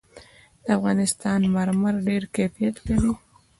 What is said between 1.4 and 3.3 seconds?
مرمر ډېر کیفیت لري.